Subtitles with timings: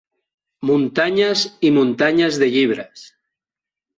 [0.69, 3.07] Muntanyes i muntanyes de llibres.